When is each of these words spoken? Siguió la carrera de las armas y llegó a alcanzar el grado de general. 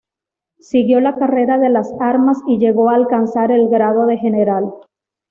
Siguió 0.57 0.99
la 0.99 1.13
carrera 1.15 1.59
de 1.59 1.69
las 1.69 1.91
armas 1.99 2.39
y 2.47 2.57
llegó 2.57 2.89
a 2.89 2.95
alcanzar 2.95 3.51
el 3.51 3.69
grado 3.69 4.07
de 4.07 4.17
general. 4.17 4.73